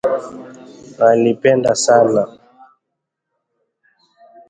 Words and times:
Walipendana 0.99 1.73
sana 1.83 2.23